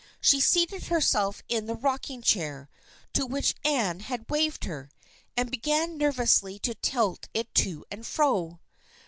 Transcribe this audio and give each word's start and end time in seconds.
She 0.19 0.39
seated 0.39 0.85
herself 0.85 1.43
in 1.47 1.67
the 1.67 1.75
rocking 1.75 2.23
chair, 2.23 2.71
to 3.13 3.23
which 3.23 3.53
Anne 3.63 3.99
had 3.99 4.25
waved 4.31 4.63
her, 4.63 4.89
and 5.37 5.51
began 5.51 5.95
nervously 5.99 6.57
to 6.57 6.73
tilt 6.73 7.27
it 7.35 7.53
to 7.53 7.85
and 7.91 8.03
fro. 8.03 8.61